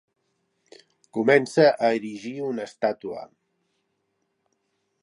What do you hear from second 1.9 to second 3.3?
erigir una estàtua.